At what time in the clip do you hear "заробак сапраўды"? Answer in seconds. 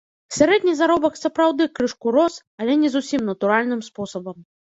0.77-1.67